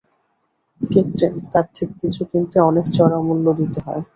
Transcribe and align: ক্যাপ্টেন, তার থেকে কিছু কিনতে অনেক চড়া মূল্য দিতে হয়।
ক্যাপ্টেন, 0.81 1.33
তার 1.51 1.65
থেকে 1.75 1.93
কিছু 2.01 2.21
কিনতে 2.29 2.57
অনেক 2.69 2.85
চড়া 2.95 3.17
মূল্য 3.27 3.45
দিতে 3.59 3.79
হয়। 3.85 4.01